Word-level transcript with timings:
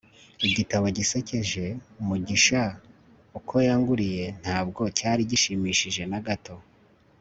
igitabo 0.47 0.85
gisekeje 0.97 1.65
mugishaoko 2.07 3.55
yangurije 3.67 4.25
ntabwo 4.41 4.81
cyari 4.97 5.21
gishimishije 5.31 6.03
na 6.11 6.19
gato 6.27 6.55